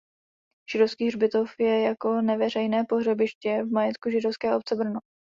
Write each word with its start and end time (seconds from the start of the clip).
Židovský 0.69 1.07
hřbitov 1.07 1.49
je 1.59 1.81
jako 1.83 2.21
neveřejné 2.21 2.83
pohřebiště 2.89 3.63
v 3.63 3.71
majetku 3.71 4.09
Židovské 4.09 4.55
obce 4.55 4.75
Brno. 4.75 4.99